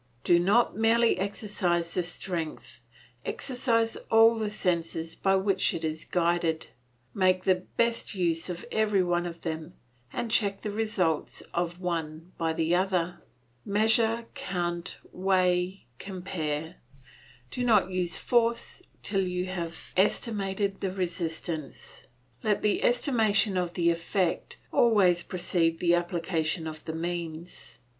[0.23, 2.81] Do not merely exercise the strength,
[3.23, 6.65] exercise all the senses by which it is guided;
[7.13, 9.75] make the best use of every one of them,
[10.11, 13.21] and check the results of one by the other.
[13.63, 16.77] Measure, count, weigh, compare.
[17.51, 22.07] Do not use force till you have estimated the resistance;
[22.41, 27.77] let the estimation of the effect always precede the application of the means.